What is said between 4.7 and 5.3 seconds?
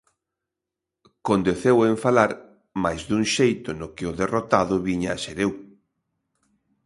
viña a